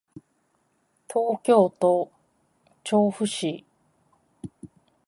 [1.07, 2.11] 東京都
[2.83, 3.63] 調布市